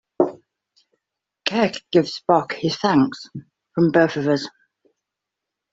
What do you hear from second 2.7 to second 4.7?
thanks- "from both of us".